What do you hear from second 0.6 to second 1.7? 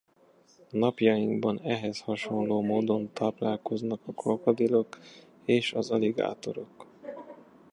Napjainkban